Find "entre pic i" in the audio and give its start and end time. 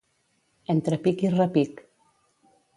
0.75-1.33